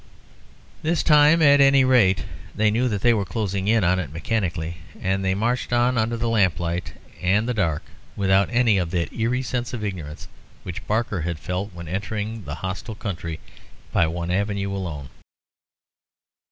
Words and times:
This 0.81 1.03
time, 1.03 1.43
at 1.43 1.61
any 1.61 1.85
rate, 1.85 2.25
they 2.55 2.71
knew 2.71 2.87
that 2.89 3.01
they 3.01 3.13
were 3.13 3.23
closing 3.23 3.67
in 3.67 3.83
on 3.83 3.99
it 3.99 4.11
mechanically, 4.11 4.77
and 4.99 5.23
they 5.23 5.35
marched 5.35 5.71
on 5.71 5.95
under 5.95 6.17
the 6.17 6.27
lamplight 6.27 6.93
and 7.21 7.47
the 7.47 7.53
dark 7.53 7.83
without 8.15 8.49
any 8.51 8.79
of 8.79 8.89
that 8.89 9.13
eerie 9.13 9.43
sense 9.43 9.73
of 9.73 9.83
ignorance 9.85 10.27
which 10.63 10.87
Barker 10.87 11.21
had 11.21 11.37
felt 11.37 11.71
when 11.75 11.87
entering 11.87 12.45
the 12.45 12.55
hostile 12.65 12.95
country 12.95 13.39
by 13.91 14.07
one 14.07 14.31
avenue 14.31 14.71
alone. 14.75 15.09